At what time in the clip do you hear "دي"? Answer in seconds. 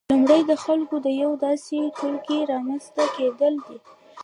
3.67-3.77